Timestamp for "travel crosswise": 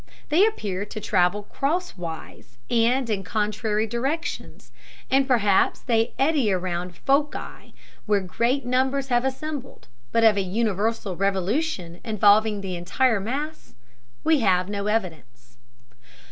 0.99-2.57